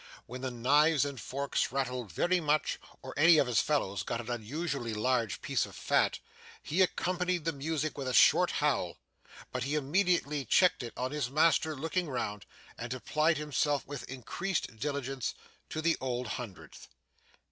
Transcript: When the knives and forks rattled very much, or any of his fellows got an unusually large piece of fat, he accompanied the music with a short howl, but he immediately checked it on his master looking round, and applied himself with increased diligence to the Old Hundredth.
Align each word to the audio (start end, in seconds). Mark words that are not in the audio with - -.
When 0.25 0.41
the 0.41 0.49
knives 0.49 1.05
and 1.05 1.21
forks 1.21 1.71
rattled 1.71 2.11
very 2.11 2.39
much, 2.39 2.79
or 3.03 3.13
any 3.15 3.37
of 3.37 3.45
his 3.45 3.61
fellows 3.61 4.01
got 4.01 4.19
an 4.19 4.31
unusually 4.31 4.95
large 4.95 5.43
piece 5.43 5.63
of 5.67 5.75
fat, 5.75 6.17
he 6.63 6.81
accompanied 6.81 7.45
the 7.45 7.53
music 7.53 7.99
with 7.99 8.07
a 8.07 8.11
short 8.15 8.49
howl, 8.53 8.97
but 9.51 9.61
he 9.61 9.75
immediately 9.75 10.43
checked 10.43 10.81
it 10.81 10.93
on 10.97 11.11
his 11.11 11.29
master 11.29 11.75
looking 11.75 12.09
round, 12.09 12.47
and 12.79 12.95
applied 12.95 13.37
himself 13.37 13.85
with 13.85 14.09
increased 14.09 14.75
diligence 14.79 15.35
to 15.69 15.83
the 15.83 15.97
Old 16.01 16.29
Hundredth. 16.29 16.87